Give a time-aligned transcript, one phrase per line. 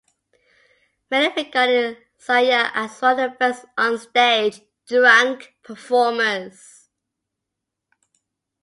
[1.11, 6.89] Many regarded Caryll as one of the best onstage "drunk" performers.